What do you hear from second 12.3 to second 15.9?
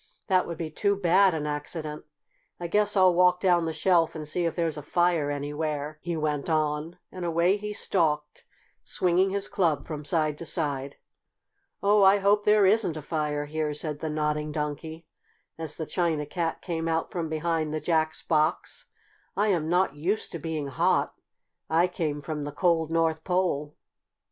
there isn't a fire here," said the Nodding Donkey, as the